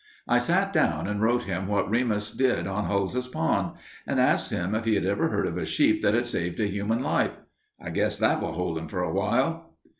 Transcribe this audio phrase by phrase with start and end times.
[0.27, 3.73] I sat down and wrote him what Remus did on Hulse's Pond,
[4.07, 6.65] and asked him if he had ever heard of a sheep that had saved a
[6.65, 7.37] human life.
[7.79, 9.77] I guess that will hold him for awhile."